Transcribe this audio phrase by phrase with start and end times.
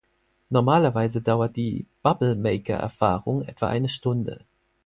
[0.49, 4.45] Normalerweise dauert die "Bubblemaker"-Erfahrung etwa eine Stunde.